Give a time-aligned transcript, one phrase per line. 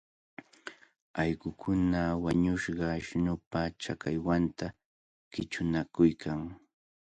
[1.21, 4.67] Allqukuna wañushqa ashnupa chakallwanta
[5.31, 6.39] qichunakuykan.